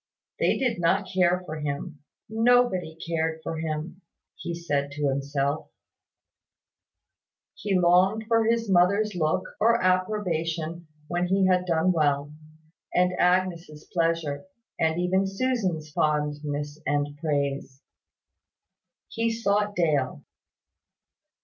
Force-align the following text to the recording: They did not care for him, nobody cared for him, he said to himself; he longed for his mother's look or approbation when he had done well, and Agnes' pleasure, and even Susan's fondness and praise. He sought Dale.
They 0.39 0.57
did 0.57 0.79
not 0.79 1.07
care 1.13 1.43
for 1.45 1.59
him, 1.59 1.99
nobody 2.27 2.95
cared 3.07 3.39
for 3.43 3.57
him, 3.59 4.01
he 4.35 4.55
said 4.55 4.89
to 4.93 5.09
himself; 5.09 5.69
he 7.53 7.77
longed 7.77 8.25
for 8.27 8.45
his 8.45 8.67
mother's 8.67 9.13
look 9.13 9.43
or 9.59 9.79
approbation 9.79 10.87
when 11.07 11.27
he 11.27 11.45
had 11.45 11.67
done 11.67 11.91
well, 11.91 12.33
and 12.91 13.13
Agnes' 13.19 13.83
pleasure, 13.93 14.47
and 14.79 14.99
even 14.99 15.27
Susan's 15.27 15.91
fondness 15.91 16.79
and 16.87 17.15
praise. 17.17 17.83
He 19.07 19.31
sought 19.31 19.75
Dale. 19.75 20.23